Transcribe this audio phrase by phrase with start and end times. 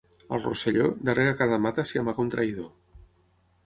[0.37, 2.77] Al Rosselló, darrere cada mata s'hi amaga un traïdor.